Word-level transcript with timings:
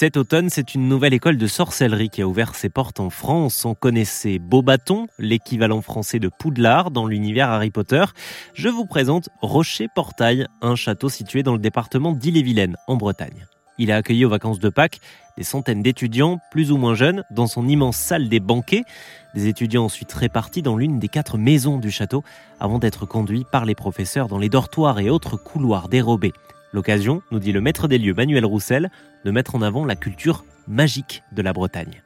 Cet 0.00 0.16
automne, 0.16 0.48
c'est 0.48 0.76
une 0.76 0.88
nouvelle 0.88 1.12
école 1.12 1.38
de 1.38 1.48
sorcellerie 1.48 2.08
qui 2.08 2.22
a 2.22 2.28
ouvert 2.28 2.54
ses 2.54 2.68
portes 2.68 3.00
en 3.00 3.10
France. 3.10 3.64
On 3.64 3.74
connaissait 3.74 4.38
Beaubaton, 4.38 5.08
l'équivalent 5.18 5.82
français 5.82 6.20
de 6.20 6.28
Poudlard 6.28 6.92
dans 6.92 7.04
l'univers 7.04 7.50
Harry 7.50 7.70
Potter. 7.72 8.04
Je 8.54 8.68
vous 8.68 8.86
présente 8.86 9.28
Rocher-Portail, 9.42 10.46
un 10.62 10.76
château 10.76 11.08
situé 11.08 11.42
dans 11.42 11.54
le 11.54 11.58
département 11.58 12.12
d'Ille-et-Vilaine, 12.12 12.76
en 12.86 12.94
Bretagne. 12.94 13.48
Il 13.76 13.90
a 13.90 13.96
accueilli 13.96 14.24
aux 14.24 14.28
vacances 14.28 14.60
de 14.60 14.68
Pâques 14.68 15.00
des 15.36 15.42
centaines 15.42 15.82
d'étudiants, 15.82 16.38
plus 16.52 16.70
ou 16.70 16.76
moins 16.76 16.94
jeunes, 16.94 17.24
dans 17.32 17.48
son 17.48 17.66
immense 17.66 17.96
salle 17.96 18.28
des 18.28 18.38
banquets. 18.38 18.84
Des 19.34 19.48
étudiants 19.48 19.86
ensuite 19.86 20.12
répartis 20.12 20.62
dans 20.62 20.76
l'une 20.76 21.00
des 21.00 21.08
quatre 21.08 21.38
maisons 21.38 21.78
du 21.78 21.90
château, 21.90 22.22
avant 22.60 22.78
d'être 22.78 23.04
conduits 23.04 23.46
par 23.50 23.64
les 23.64 23.74
professeurs 23.74 24.28
dans 24.28 24.38
les 24.38 24.48
dortoirs 24.48 25.00
et 25.00 25.10
autres 25.10 25.36
couloirs 25.36 25.88
dérobés. 25.88 26.34
L'occasion, 26.72 27.22
nous 27.30 27.38
dit 27.38 27.52
le 27.52 27.60
maître 27.60 27.88
des 27.88 27.98
lieux 27.98 28.14
Manuel 28.14 28.44
Roussel, 28.44 28.90
de 29.24 29.30
mettre 29.30 29.54
en 29.54 29.62
avant 29.62 29.84
la 29.84 29.96
culture 29.96 30.44
magique 30.66 31.22
de 31.32 31.42
la 31.42 31.52
Bretagne. 31.52 32.02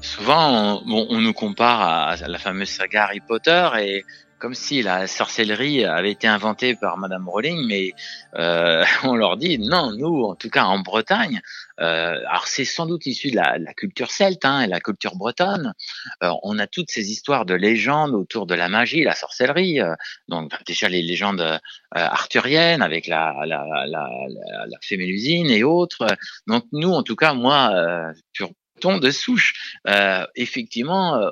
Souvent, 0.00 0.80
on, 0.86 1.20
nous 1.20 1.32
compare 1.32 1.80
à 1.80 2.16
la 2.16 2.38
fameuse 2.38 2.68
saga 2.68 3.04
Harry 3.04 3.20
Potter 3.20 3.68
et 3.80 4.04
comme 4.38 4.54
si 4.54 4.82
la 4.82 5.06
sorcellerie 5.06 5.84
avait 5.84 6.12
été 6.12 6.26
inventée 6.26 6.74
par 6.74 6.96
Madame 6.96 7.28
Rowling, 7.28 7.66
mais 7.66 7.92
euh, 8.36 8.84
on 9.04 9.16
leur 9.16 9.36
dit 9.36 9.58
non, 9.58 9.92
nous, 9.92 10.24
en 10.24 10.34
tout 10.34 10.50
cas 10.50 10.64
en 10.64 10.78
Bretagne, 10.78 11.40
euh, 11.80 12.20
alors 12.28 12.46
c'est 12.46 12.64
sans 12.64 12.86
doute 12.86 13.06
issu 13.06 13.30
de 13.30 13.36
la, 13.36 13.58
la 13.58 13.74
culture 13.74 14.10
celte 14.10 14.44
hein, 14.44 14.62
et 14.62 14.66
la 14.66 14.80
culture 14.80 15.16
bretonne. 15.16 15.74
Euh, 16.22 16.30
on 16.42 16.58
a 16.58 16.66
toutes 16.66 16.90
ces 16.90 17.10
histoires 17.10 17.46
de 17.46 17.54
légendes 17.54 18.14
autour 18.14 18.46
de 18.46 18.54
la 18.54 18.68
magie, 18.68 19.04
la 19.04 19.14
sorcellerie. 19.14 19.80
Euh, 19.80 19.94
donc 20.28 20.52
déjà 20.66 20.88
les 20.88 21.02
légendes 21.02 21.40
euh, 21.40 21.58
arthuriennes 21.92 22.82
avec 22.82 23.06
la, 23.06 23.34
la, 23.46 23.64
la, 23.64 23.86
la, 23.86 24.08
la 24.66 24.78
fée 24.82 24.96
Mélusine 24.96 25.50
et 25.50 25.62
autres. 25.62 26.06
Donc 26.46 26.64
nous, 26.72 26.92
en 26.92 27.02
tout 27.02 27.16
cas, 27.16 27.32
moi, 27.34 28.12
de 28.78 29.10
souche. 29.10 29.78
Euh, 29.86 30.26
effectivement, 30.34 31.16
euh, 31.16 31.30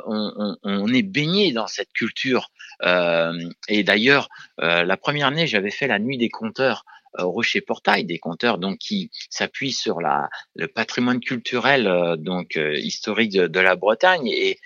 on, 0.62 0.92
est 0.92 1.02
baigné 1.02 1.52
dans 1.52 1.66
cette 1.66 1.92
culture. 1.92 2.50
Euh, 2.82 3.32
et 3.68 3.82
d'ailleurs, 3.82 4.28
la 4.58 4.96
première 4.96 5.28
année, 5.28 5.46
j'avais 5.46 5.70
fait 5.70 5.86
la 5.86 5.98
nuit 5.98 6.18
des 6.18 6.28
conteurs 6.28 6.84
au 7.18 7.30
Rocher 7.30 7.62
Portail, 7.62 8.04
des 8.04 8.18
conteurs 8.18 8.58
donc 8.58 8.76
qui 8.76 9.10
s'appuient 9.30 9.72
sur 9.72 10.02
la, 10.02 10.28
le 10.54 10.68
patrimoine 10.68 11.20
culturel 11.20 12.16
donc 12.18 12.56
historique 12.56 13.32
de, 13.32 13.60
la 13.60 13.74
Bretagne 13.74 14.26
et 14.26 14.58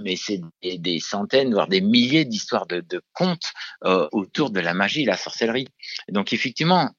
mais 0.00 0.16
c'est 0.16 0.40
des, 0.62 1.00
centaines, 1.00 1.52
voire 1.52 1.66
des 1.66 1.80
milliers 1.80 2.24
d'histoires 2.24 2.66
de, 2.66 2.80
de, 2.80 3.02
contes 3.12 3.52
autour 4.12 4.50
de 4.50 4.60
la 4.60 4.74
magie, 4.74 5.04
la 5.04 5.16
sorcellerie. 5.16 5.68
donc 6.08 6.32
effectivement, 6.32 6.90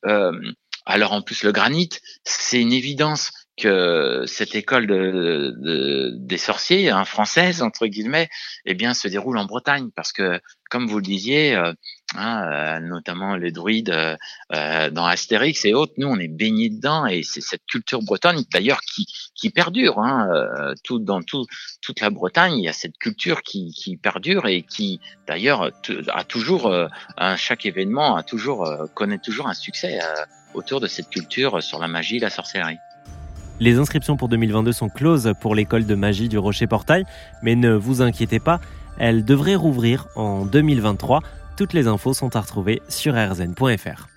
alors 0.85 1.13
en 1.13 1.21
plus 1.21 1.43
le 1.43 1.51
granit, 1.51 1.89
c'est 2.23 2.61
une 2.61 2.73
évidence 2.73 3.31
que 3.55 4.23
cette 4.25 4.55
école 4.55 4.87
de, 4.87 5.53
de, 5.57 6.11
des 6.15 6.37
sorciers 6.37 6.89
hein, 6.89 7.05
française 7.05 7.61
entre 7.61 7.85
guillemets 7.85 8.29
eh 8.65 8.73
bien 8.73 8.93
se 8.93 9.07
déroule 9.07 9.37
en 9.37 9.45
Bretagne. 9.45 9.89
Parce 9.95 10.11
que 10.11 10.41
comme 10.69 10.87
vous 10.87 10.97
le 10.97 11.03
disiez 11.03 11.55
euh, 11.55 11.71
hein, 12.15 12.47
euh, 12.51 12.79
notamment 12.79 13.35
les 13.35 13.51
druides 13.51 13.91
euh, 13.91 14.17
euh, 14.53 14.89
dans 14.89 15.05
Astérix 15.05 15.65
et 15.65 15.73
autres 15.75 15.93
nous 15.97 16.07
on 16.07 16.17
est 16.17 16.27
baignés 16.27 16.69
dedans. 16.69 17.05
Et 17.05 17.21
c'est 17.21 17.41
cette 17.41 17.65
culture 17.69 18.01
bretonne 18.01 18.43
d'ailleurs 18.51 18.81
qui, 18.81 19.05
qui 19.35 19.51
perdure 19.51 19.99
hein, 19.99 20.27
euh, 20.33 20.73
tout 20.83 20.97
dans 20.97 21.21
tout, 21.21 21.45
toute 21.81 21.99
la 22.01 22.09
Bretagne. 22.09 22.57
Il 22.57 22.63
y 22.63 22.69
a 22.69 22.73
cette 22.73 22.97
culture 22.97 23.43
qui, 23.43 23.71
qui 23.71 23.97
perdure 23.97 24.47
et 24.47 24.63
qui 24.63 24.99
d'ailleurs 25.27 25.69
a 26.11 26.23
toujours 26.23 26.73
à 27.17 27.35
chaque 27.37 27.67
événement 27.67 28.15
a 28.15 28.23
toujours 28.23 28.67
connaît 28.95 29.19
toujours 29.19 29.47
un 29.47 29.53
succès 29.53 29.99
autour 30.55 30.79
de 30.79 30.87
cette 30.87 31.09
culture 31.09 31.61
sur 31.61 31.79
la 31.79 31.87
magie 31.87 32.17
la 32.17 32.31
sorcellerie 32.31 32.77
les 33.59 33.77
inscriptions 33.77 34.17
pour 34.17 34.29
2022 34.29 34.71
sont 34.71 34.89
closes 34.89 35.33
pour 35.39 35.55
l'école 35.55 35.85
de 35.85 35.95
magie 35.95 36.29
du 36.29 36.37
Rocher 36.37 36.67
Portail, 36.67 37.05
mais 37.41 37.55
ne 37.55 37.73
vous 37.73 38.01
inquiétez 38.01 38.39
pas, 38.39 38.59
elle 38.97 39.25
devrait 39.25 39.55
rouvrir 39.55 40.07
en 40.15 40.45
2023. 40.45 41.21
Toutes 41.57 41.73
les 41.73 41.87
infos 41.87 42.13
sont 42.13 42.35
à 42.35 42.41
retrouver 42.41 42.81
sur 42.89 43.13
rzn.fr. 43.13 44.12